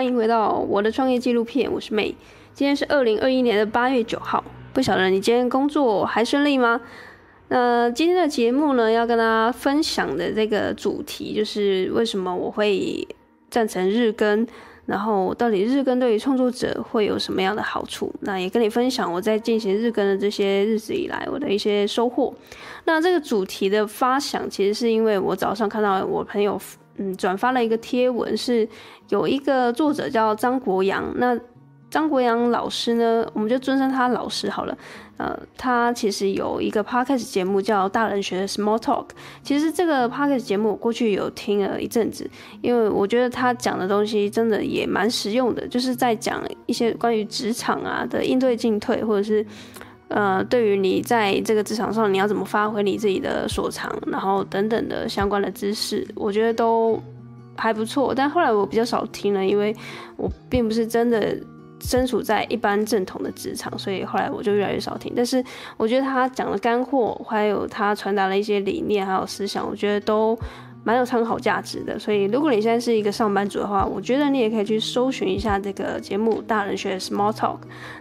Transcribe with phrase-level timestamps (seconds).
[0.00, 2.14] 欢迎回到我的创业纪录片，我是 May。
[2.54, 4.42] 今天是二零二一年的八月九号，
[4.72, 6.80] 不晓得你今天工作还顺利吗？
[7.48, 13.06] 那今天的节目呢，要跟大家分享的这个主题就是为什么我会
[13.50, 14.46] 赞成日更，
[14.86, 18.10] 然后到底日更对于创作者会有什么样的好处？
[18.20, 22.32] 那也跟你分享我在进行日更的这些日子以来我的一些收获。
[22.86, 26.58] 那这个主题的发想，其实是因为我早上看到我朋友。
[27.02, 28.68] 嗯，转发了一个贴文，是
[29.08, 31.02] 有一个作者叫张国阳。
[31.16, 31.34] 那
[31.88, 34.76] 张国阳老师呢，我们就尊称他老师好了。
[35.16, 39.06] 呃，他其实有一个 podcast 节目叫《大人学的 Small Talk》。
[39.42, 42.28] 其实这个 podcast 节目我过去有听了一阵子，
[42.60, 49.44] 因为我觉得他讲的东西真的也蛮实用的，就是在讲一些关于职场啊的应对进退，或者是。
[50.10, 57.00] 呃，对于你在这个职场上，你要怎么发挥你自己的所长，然后等等的相关的知识，我觉得都
[57.56, 58.12] 还不错。
[58.12, 59.74] 但后来我比较少听了，因为
[60.16, 61.36] 我并不是真的
[61.80, 65.12] 身处在一般正统的职场，所以后来我就越来越少听。
[65.14, 65.42] 但是
[65.76, 70.36] 我觉得他讲的干货，还有他传达的一些理念还有思想，我觉得都
[70.82, 71.96] 蛮有参考价值的。
[71.96, 77.56] 所以如果你现在是一个上班族的话，我觉得你也可以去搜寻一下这个节目《大人学 Small Talk》。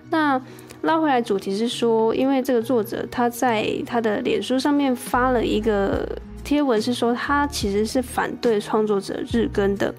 [0.09, 0.41] 那
[0.81, 6.08] 拉回来，主题是说，因为这个作者他在他的脸书上面发了一个
[6.41, 9.94] 贴文，是说他其实是反对创作者日更的。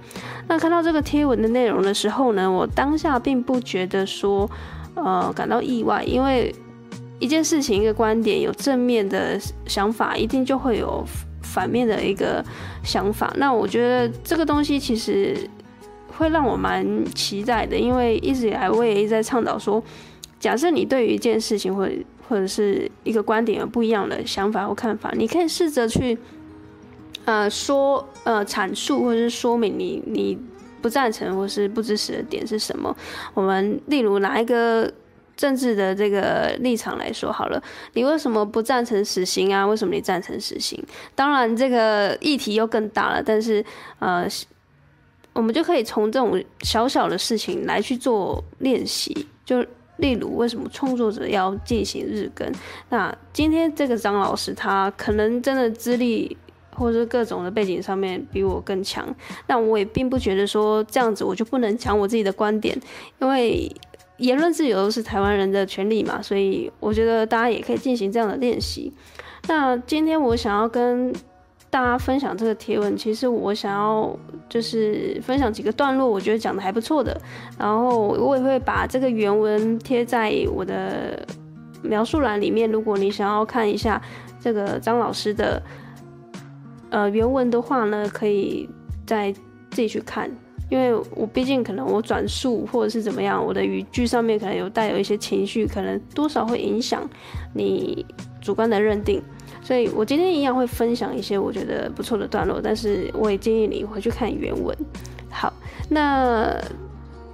[0.49, 4.51] 那看到这个贴文的内容的时候呢，我当下并不觉得说，
[4.95, 6.55] 呃，感到意外，因为
[7.19, 11.05] 一件事情、一个观点有正面的想法，一定就会有
[11.43, 12.43] 反面的一个
[12.83, 13.31] 想法。
[13.37, 15.37] 那我觉得这个东西其实
[16.17, 19.83] 会让我蛮期待的，因为一直以来我也一直在倡导说。
[20.41, 21.87] 假设你对于一件事情或
[22.27, 26.17] 或者是一个观点有不一样的想法或看法，你可以试着去，
[27.27, 30.39] 呃，说呃阐述或者是说明你你
[30.81, 32.97] 不赞成或是不支持的点是什么。
[33.35, 34.91] 我们例如拿一个
[35.37, 37.63] 政治的这个立场来说好了，
[37.93, 39.67] 你为什么不赞成死刑啊？
[39.67, 40.83] 为什么你赞成死刑？
[41.15, 43.63] 当然这个议题又更大了，但是
[43.99, 44.27] 呃，
[45.35, 49.63] 我们就可以从这种小小的事情来去做练习，就。
[50.01, 52.51] 例如，为什么创作者要进行日更？
[52.89, 56.37] 那今天这个张老师，他可能真的资历
[56.75, 59.07] 或者各种的背景上面比我更强，
[59.47, 62.79] 但我也并不觉得说这样子我就不能讲我自己的观点，
[63.21, 63.71] 因为
[64.17, 68.93] 言论自由是台湾人的权利嘛，所以我觉得大家也可以进行这样的练习。
[69.49, 71.13] 那今天我想要跟
[71.71, 77.17] 大家分享这个贴文，其实我想要就是分享几个段落，我觉得讲的还不错的。
[77.57, 81.25] 然后我也会把这个原文贴在我的
[81.81, 82.69] 描述栏里面。
[82.69, 84.03] 如果你想要看一下
[84.41, 85.63] 这个张老师的
[86.91, 88.69] 呃原文的话呢，可以
[89.07, 89.33] 再
[89.71, 90.29] 自己去看。
[90.71, 97.09] 因为我毕竟可能我转述或者是怎么样，我的语句上面可能有带有一些情绪，可能多少会影响
[97.55, 98.07] 你
[98.41, 99.21] 主观的认定。
[99.63, 104.77] 所以我今天一样会分享一些我觉得不错的段落，但是我也建议你回去看原文。
[105.31, 105.53] 好，
[105.89, 106.61] 那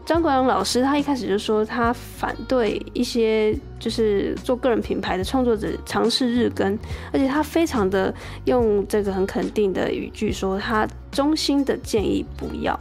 [0.04, 6.78] 张国荣老师他一开始就说他反对一些就是做个人品牌的创作者尝试日更，
[7.12, 12.78] 而且他非常的用这个很肯定的语句说他衷心的建议不要，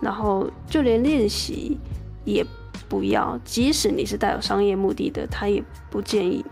[0.00, 1.76] 然后就连练习
[2.24, 2.44] 也
[2.88, 6.44] 不要，即使你是带有商业目的的，他也不建议。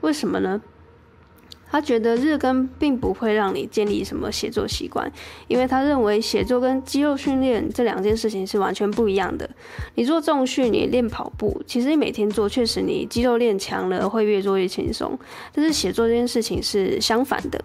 [0.00, 0.60] 为什么呢？
[1.70, 5.10] 他觉得日更并不会让你建立什么写作习惯，
[5.48, 9.48] 因为他认为写作跟肌肉训练这两件事情是完全不一样的。
[9.94, 15.18] 你做重训，你练跑步，其实你每天做，确实你肌肉练强了，会越做越轻松。
[15.52, 17.62] 但是写作这件事情是相反的。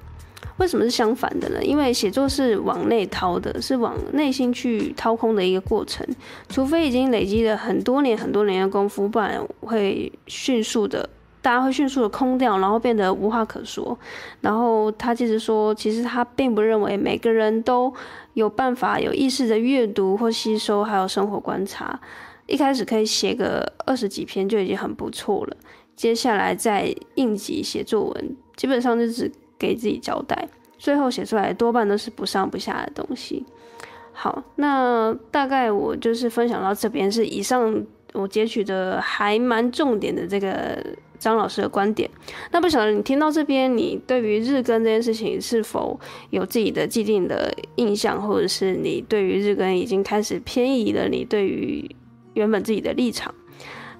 [0.57, 1.63] 为什么是相反的呢？
[1.63, 6.05] 因为写作是往内掏的，是往内心去掏空的一个过程。
[6.47, 11.09] 除非已经累积了很多年、很多年的功夫，不然会迅速的。
[11.43, 13.99] 大家会迅速的空掉，然后变得无话可说。
[14.39, 17.93] 然后他接着说，其实他并不认为每个人都
[18.33, 21.99] 有办法有意识的阅读或吸收，还有生活观察。
[22.45, 25.57] 一开始可以写个二十几篇就已经很不错了。
[25.97, 29.29] 接下来再应急写作文，基本上就只
[29.59, 30.47] 给自己交代，
[30.77, 33.45] 最后写出来多半都是不上不下的东西。
[34.13, 40.81] 好，那大概我就是分享到这边，是以上我截取的还蛮重点的这个。
[41.23, 42.09] 张老师的观点，
[42.51, 45.97] 那不晓得你听到这边，你对于日更这件事情是否
[46.31, 51.07] 有自己的既定的印象，或者是你对于日更已经开始偏移了？
[51.07, 51.89] 你对于
[52.33, 53.33] 原本自己的立场，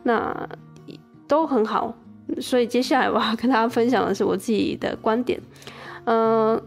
[0.04, 0.50] 那
[1.26, 1.96] 都很好。
[2.42, 5.40] 所以接下来我要跟大家分享的是我自己的观点。
[6.04, 6.64] 嗯、呃，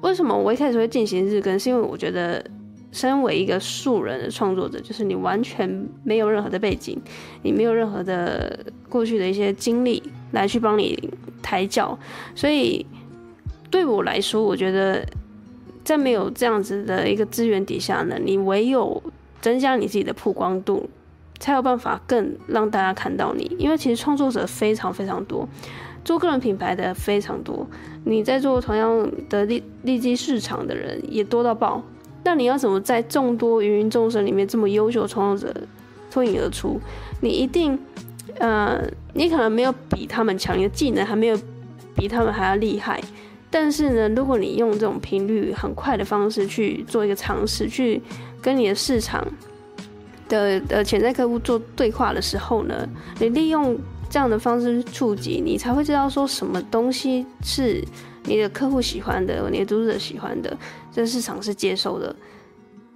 [0.00, 1.56] 为什么我一开始会进行日更？
[1.56, 2.44] 是因为我觉得
[2.92, 7.00] 身为一个素人的创作者，就是你完全没有任何的背景，
[7.42, 8.58] 你没有任何的
[8.88, 10.02] 过去的一些经历
[10.32, 11.10] 来去帮你
[11.40, 11.96] 抬脚，
[12.34, 12.84] 所以
[13.70, 15.06] 对我来说，我觉得
[15.84, 19.00] 在没有这样子的一个资源底下呢，你唯有
[19.40, 20.90] 增加你自己的曝光度，
[21.38, 23.56] 才有办法更让大家看到你。
[23.58, 25.48] 因为其实创作者非常非常多，
[26.04, 27.64] 做个人品牌的非常多，
[28.04, 31.80] 你在做同样的利利基市场的人也多到爆。
[32.22, 35.60] 那你要怎么在众多芸芸众生里面这么优秀创作者
[36.10, 36.80] 脱颖而出？
[37.20, 37.78] 你一定，
[38.38, 38.82] 呃，
[39.14, 41.38] 你可能没有比他们强，你的技能还没有
[41.94, 43.00] 比他们还要厉害。
[43.50, 48.00] 但是呢，如果你用这种频率很快的方式去做一个尝试，去
[48.40, 49.26] 跟你的市场
[50.28, 52.88] 的呃潜在客户做对话的时候呢，
[53.18, 53.76] 你利用
[54.10, 57.82] 这样的方式触及，你才会知道说什么东西是。
[58.24, 60.54] 你的客户喜欢的，你的读者喜欢的，
[60.92, 62.14] 这市场是接受的。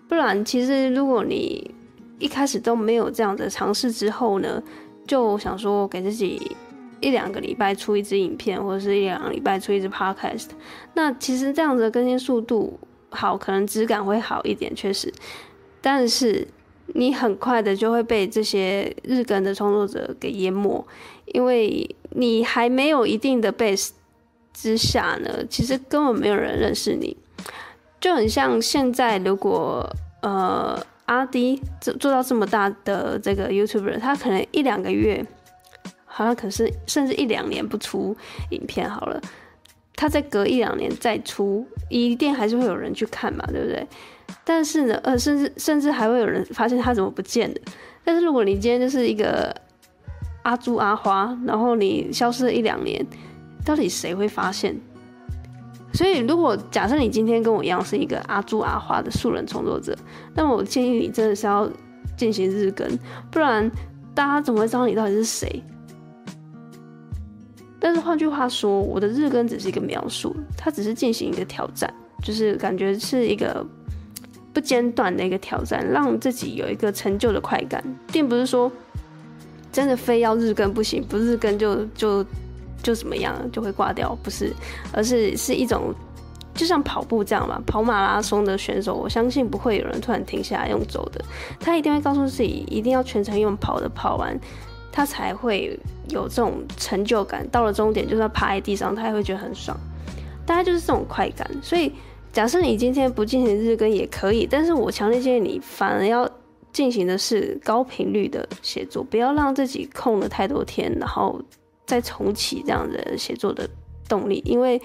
[0.06, 1.74] 不然，其实如果你
[2.18, 4.62] 一开始都没有这样的尝试之后呢，
[5.06, 6.54] 就想说给自己
[7.00, 10.48] 一两个礼拜出一支影片，或者是一两个礼拜出一支 podcast，
[10.92, 12.78] 那其实这样子的更新速度
[13.08, 15.10] 好，可能质感会好一点，确实。
[15.80, 16.46] 但是
[16.88, 20.84] 你很快的就会被这些日更的创作者给淹没，
[21.26, 23.90] 因为你还没有一定的 base。
[24.56, 27.16] 之下呢，其实根本没有人认识你，
[28.00, 29.84] 就很像现在，如果
[30.22, 35.26] 呃阿迪做做到这么大的这个 YouTuber，他可能一两个月，
[36.04, 38.16] 好像可是甚至一两年不出
[38.50, 39.20] 影片好了，
[39.96, 43.84] 他再隔一两年再出，一定还是会有人去看嘛，对不对？
[44.42, 47.56] 但是呢，呃，甚至甚至还会有人发现他怎么不见了。
[48.02, 49.54] 但是如果你今天就是一个
[50.42, 53.06] 阿朱阿花，然后你消失了一两年。
[53.66, 54.78] 到底谁会发现？
[55.94, 59.96] 所以，如果假设你今天跟我一样是一个阿朱阿花的素人创作者，
[60.34, 61.66] 那么我建议你真的是要
[62.14, 62.86] 进行日更，
[63.30, 63.70] 不然
[64.14, 65.62] 大家怎么会知道你到底是谁？
[67.80, 71.90] 但是换句话说，我的日更只是一个描述，它只是进行一个挑战，
[72.22, 73.66] 就是感觉是一个
[74.54, 78.72] 不间断的一个挑战，让自己有一个成就的快感，并不是说
[79.70, 82.24] 真的非要日更不行，不日更就就。
[82.82, 84.52] 就怎么样就会挂掉，不是，
[84.92, 85.94] 而是是一种，
[86.54, 91.24] 就像跑步这样嘛，跑马拉松的选手，我相信不会有人突然停下来用走的，
[91.58, 94.38] 他一定会告诉自己，一定要全程用跑的跑完，
[94.92, 95.80] 他才会
[96.10, 97.48] 有这种成就感。
[97.48, 99.74] 到了终点，就算趴在地上，他也会觉得很爽。
[100.44, 101.50] 大概就是这种快感。
[101.62, 101.90] 所以，
[102.34, 106.28] 假设你今天不进行日更也可以，但是我强烈建议你，反而要
[106.70, 111.40] 进行的是高频率的写作，不要让自己空了太多天，然后。
[111.86, 113.68] 再重启这样的写作的
[114.08, 114.80] 动力，因为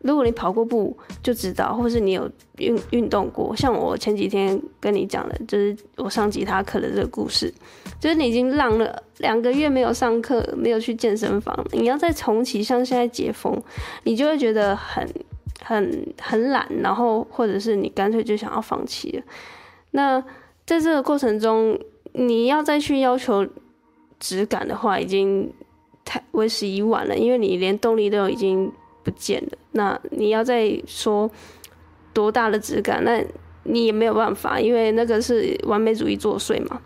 [0.00, 7.50] 如果你跑过步就知道，或是你有运运动过，像我前几天跟你讲的，就是我上吉他课的这个故事，
[7.98, 13.58] 就是你已经浪了两个月没有上课，没有去健身房，你要再重启，像现在解封，
[14.04, 15.08] 你就会觉得很
[15.66, 19.22] 很很懒，然后或者是你干脆就想要放弃了。
[19.90, 20.20] 那
[20.64, 21.78] 在这个过程中，
[22.12, 23.46] 你要再去要求
[24.18, 25.52] 质感的话，已经。
[26.08, 28.70] 太为时已晚了，因为你连动力都已经
[29.02, 29.58] 不见了。
[29.72, 31.28] 那你要再说
[32.14, 33.20] 多大的质感，那
[33.64, 36.80] 你也没有办法，因为那个是完美主义作祟嘛。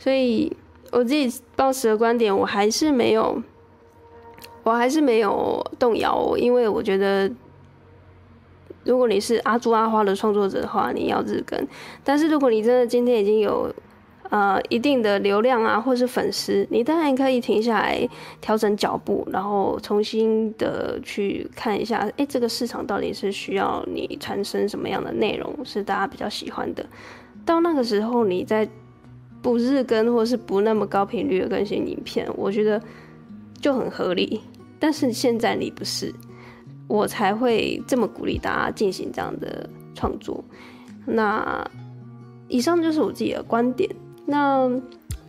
[0.00, 0.52] 所以
[0.90, 3.40] 我自己抱持的观点，我还是没有，
[4.64, 7.30] 我还是没有动摇，因为我觉得，
[8.84, 11.58] 如果你是阿朱阿花的创作者的话，你要日更。
[12.02, 13.72] 但是如果你真的今天已经有。
[14.30, 18.08] 呃，一定的流量啊，或是粉丝，你当然可以停下来
[18.40, 26.86] 调整脚步，然后重新的去看一下，哎、这个市场到底是需要你产生什么样的内容是大家比较喜欢的。
[27.44, 28.68] 到那个时候，你再
[29.42, 32.80] 不日更或是不那么高频率的更新影片，我觉得
[33.60, 34.40] 就很合理。
[34.78, 36.14] 但是现在你不是，
[36.90, 40.42] 我才会这么鼓励大家进行这样的创作。
[41.06, 41.64] 那
[42.48, 43.88] 以上就是我自己的观点。
[44.26, 44.68] 那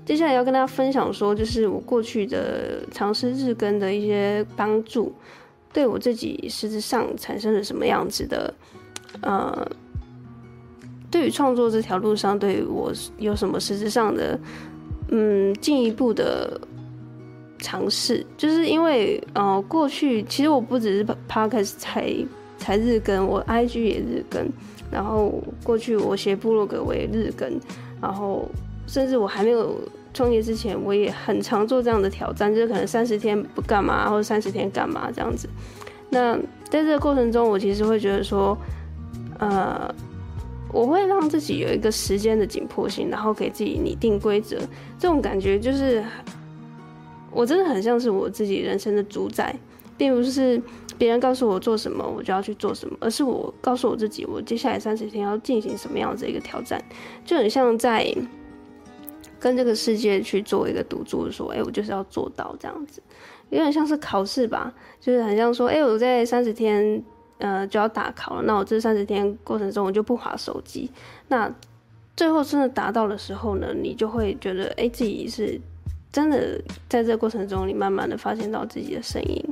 [0.03, 5.13] 接下来要跟大家分享说，就是我过去的尝试日更的一些帮助，
[5.72, 8.51] 对我自己实质上产生了什么样子的，
[9.22, 9.68] 呃，
[11.12, 14.39] 对于创作这条路上，对于我有什么实质上的，
[15.10, 16.60] 嗯，进一步的
[17.62, 22.13] 尝试，就是因为，呃，过去其实我不只是 Podcast 才
[22.58, 24.46] 才日更，我 IG 也日更，
[24.91, 27.50] 然后过去我写部落格我也日更，
[28.01, 28.46] 然后。
[28.88, 29.80] 甚至我还没有
[30.13, 35.48] 创业之前，我也很常做这样的挑战，就是可能三十天不干嘛，或者三十天干嘛这样子。
[36.10, 36.36] 那
[36.68, 38.58] 在这个过程中，我其实会觉得说，
[39.39, 39.89] 呃，
[40.74, 44.58] 我会让自己有一个时间的紧迫性，然后给自己拟定规则。
[45.00, 46.03] 这种感觉就是，
[47.31, 49.55] 我真的很像是我自己人生的主宰，
[49.97, 50.61] 并不是
[50.97, 56.83] 别人告诉我做什么，我就要去做什么，而是我告诉我自己，我接下来三十天要进行什么样子一个挑战，
[57.25, 58.15] 就很像在
[59.39, 63.01] 跟这个世界去做一个赌注，说，哎，我就是要做到这样子，
[63.50, 67.03] 有点像是考试吧，就是很像说，哎，我在三十天。
[67.43, 68.43] 呃，就要打考了。
[68.43, 70.91] 那我这三十天过程中，我就不滑手机。
[71.27, 71.51] 那
[72.15, 75.59] 最后真的达到的时候呢，你就会觉得，哎、自己是
[76.12, 79.44] 真的在这个过程中，你慢慢的发现到自己的声音。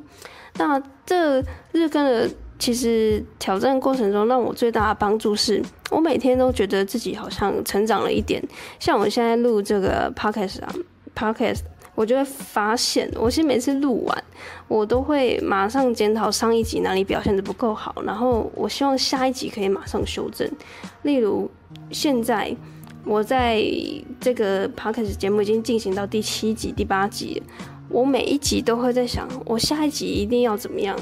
[0.58, 1.40] 那这
[1.72, 8.44] 日更的其实挑战过程中，让我最大的帮助是，我每天都觉得自己好像成长了一点。
[8.80, 10.74] 像我现在录这个 podcast 啊
[11.16, 11.62] ，podcast。
[11.96, 14.24] 我就会发现，我其实每次录完，
[14.70, 20.50] 我都会马上检讨上一集哪里表现得不够好，然后我希望下一集可以马上修正。
[21.02, 21.52] 例如，
[21.92, 22.56] 现在
[23.06, 23.64] 我在
[24.20, 27.42] 这个 podcast 节目已经进行到第七集、第八集，
[27.90, 30.98] 我每一集都会在想，我下一集一定要怎么样，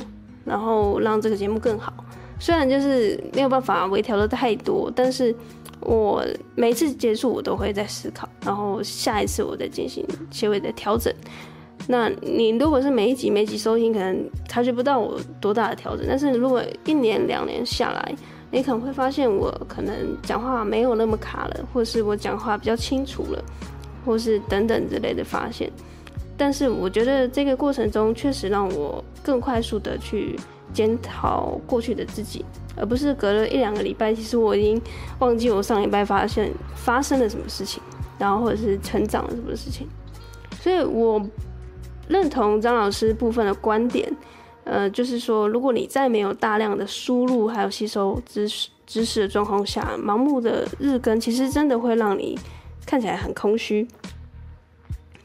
[0.46, 1.94] 然后让这个节目更好。
[2.40, 5.36] 虽然就是没有办法微调的太多，但是。
[5.82, 6.26] 我
[6.56, 11.14] 每次结束，我都会在思考，然后下一次我再进行些微的调整。
[11.88, 18.16] 那你如果是每一集每一集收听，可能察觉不到我多大的调整，但是如果一年两年下来，
[18.52, 23.44] 你可能会发现我可能讲话没有那么卡了，或是我讲话比较清楚了，
[24.06, 25.72] 或是等等之类的发现。
[26.38, 30.40] 但是我觉得这个过程中确实让我更快速的去
[30.72, 32.46] 检讨过去的自己。
[32.80, 34.80] 而不是隔了一两个礼拜，其实我已经
[35.18, 37.82] 忘记我上礼拜发现发生了什么事情，
[38.20, 39.88] 然后或者是成长了什么事情。
[40.62, 41.20] 所以我
[42.08, 44.08] 认同张老师部分的观点，
[44.70, 52.38] 呃，就是说，如果你在没有大量的输入还有吸收知识知识的状况下，盲目的日更，其实真的会让你
[52.86, 53.88] 看起来很空虚。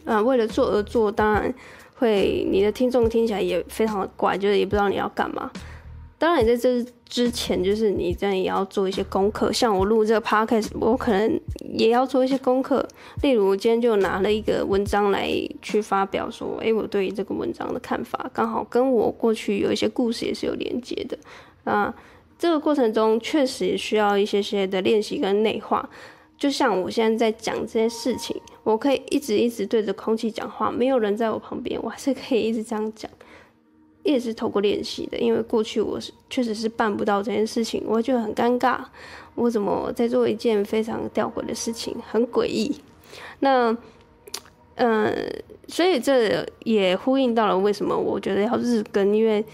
[0.05, 1.53] 啊、为了做而做，当然
[1.97, 5.51] 会你的听众听起来也非常的怪，就是也不知道你要干嘛。
[6.23, 9.53] 当然，在这之前，就是你真的也要做一些功课。
[9.53, 11.41] 像我录这个 podcast，我可能
[11.75, 12.87] 也要做一些功课。
[13.23, 15.29] 例如，我今天就拿了一个文章来
[15.61, 21.19] 去发表，说，哎，我对这个文章的看法，刚好跟我过去有一些故事也是有连接的。
[21.65, 21.93] 啊，
[22.39, 25.91] 这个过程中确实需要一些些的练习跟内化。
[26.39, 33.11] 就像我现在在讲这些事情，我可以一直一直对着空气讲话，没有人在我旁边，我还是可以一直这样讲。
[34.03, 38.81] 也是透过练习的，因为过去我是确实是办不到这件事情，我觉得很尴尬。
[39.35, 42.75] 我怎么在做一件非常吊诡的事情，很诡异。
[43.41, 43.77] 那，
[44.75, 45.15] 嗯、
[45.69, 49.45] 所以这也呼应到了为什么我觉得要日更，因为，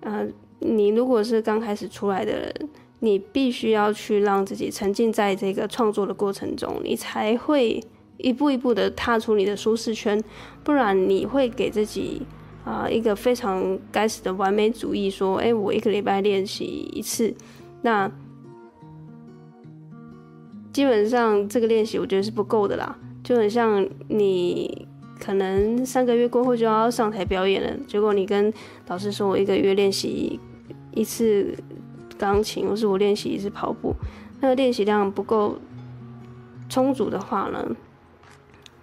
[0.00, 0.26] 呃，
[0.60, 2.68] 你如果是刚开始出来的人，
[3.00, 7.80] 你必须要去让自己沉浸在这个创作的过程中，你才会
[8.16, 10.20] 一步一步的踏出你的舒适圈，
[10.64, 12.22] 不然你会给自己。
[12.68, 17.34] 啊，一个非常该死的完美主义，说，哎、我一个礼拜练习一次，
[17.80, 18.10] 那
[20.70, 22.94] 基本上这个练习我觉得是不够的啦，
[23.24, 24.86] 就很像你
[25.18, 28.52] 可能三个月过后就要上台表演了，结果你跟
[28.88, 30.38] 老师说我一个月练习
[30.92, 31.56] 一次
[32.18, 33.94] 钢琴，或是我练习一次跑步，
[34.40, 35.56] 那个练习量不够
[36.68, 37.66] 充足的话呢，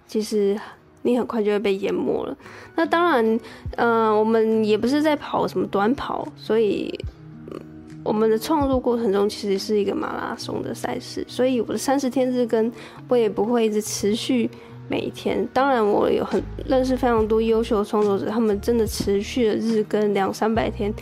[0.08, 0.58] 其实。
[1.06, 2.36] 你很快就会被淹没了。
[2.74, 3.40] 那当然，
[3.76, 6.92] 呃，我们也不是在跑什么短跑，所以
[8.02, 11.24] 我们的创作过程中其实是一个马拉松的赛事。
[11.28, 12.70] 所以我的三十天日更，
[13.08, 14.50] 我也不会一直持续
[14.88, 15.48] 每一天。
[15.52, 20.92] 当然，我有很认识非常多优秀的创作者，他们真的持续的日更两三百天、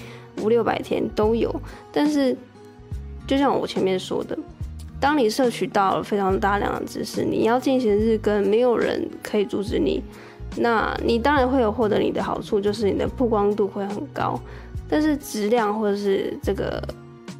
[0.43, 1.53] 五六百天都有。
[1.91, 2.37] 但是，
[3.27, 4.39] 就像我前面说的。
[5.05, 10.03] 当你摄取到了非常大量的知识，你要进行日更，没有人可以阻止你。
[10.57, 14.41] 那你当然会有获得你的好处，就是你的曝光度会很高。
[14.89, 16.83] 但是质量或者是这个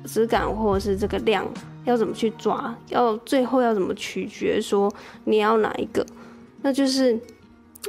[0.05, 1.43] 质感或者是这个量
[1.87, 2.77] 要怎么去抓？
[2.91, 4.61] 要最后要怎么取决？
[4.61, 4.93] 说
[5.25, 6.05] 你要哪一个？
[6.61, 7.19] 那就是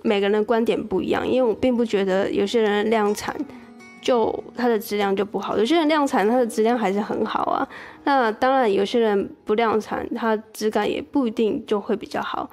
[0.04, 1.28] 每个人的观点不一样。
[1.28, 3.36] 因为我并不觉得有些人量产。
[4.06, 7.68] 就它的质量就不好，有些人量产，它的质量还是很好啊。
[8.04, 12.48] 那当然，有些人不量产，它质感也不一定就会比较好。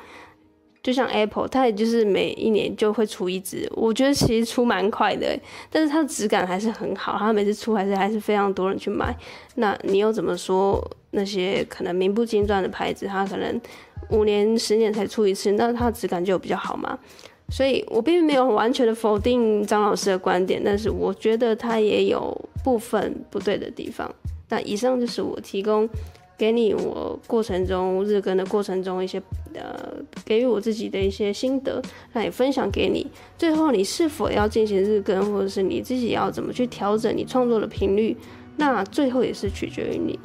[0.82, 5.38] 就像 Apple，它也就是每一年就会出一支，我觉得其实出蛮快的，
[5.70, 9.14] 但是它的质感还是很好，它每次出还是还是非常多人去买。
[9.56, 13.60] 那你又怎么说那些可能名不经传的牌子，它可能
[14.08, 16.98] 五年、十年才出一次，那它的质感就比较好吗？
[17.52, 24.10] 所以我并没有完全的否定张老师的观点，但是我觉得他也有部分不对的地方。
[24.48, 25.86] 那以上就是我提供
[26.38, 29.22] 给你我过程中日更的过程中一些
[29.54, 29.78] 呃，
[30.24, 31.80] 给予我自己的一些心得，
[32.14, 33.06] 那也分享给你。
[33.36, 38.16] 最后你是否要进行日更，或者是你自己要怎么去调整你创作的频率，
[38.56, 40.18] 那最后也是取决于你。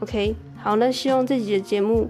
[0.00, 2.08] OK，好，那希望这集的节目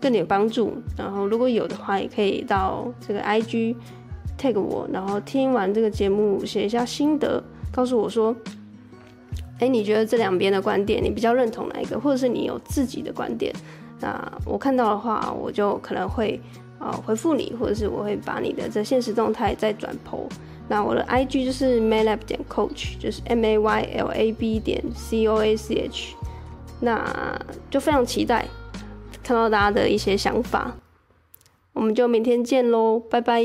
[0.00, 0.74] 更有帮助。
[0.96, 3.74] 然后如果有的话，也可以到这个 IG
[4.38, 8.34] tag 我，然后听完这个节目写一下心得，告诉我说。
[9.58, 11.98] 哎，你觉得这两边的观点，你比较认同哪一个？
[11.98, 13.50] 或者是你有自己的观点？
[14.00, 16.38] 那我看到的话，我就可能会
[16.78, 20.28] 啊、呃、回复你，或者是我会把你的这现实动态再转 po。
[20.68, 25.56] 那我的 IG 就是 maylab 点 coach，就是 M A Y L A B 点 C O A
[25.56, 26.14] C H。
[26.78, 28.44] 那就非常期待
[29.26, 30.76] 看到大家的一些想法。
[31.72, 33.42] 我们就明天见喽，拜拜。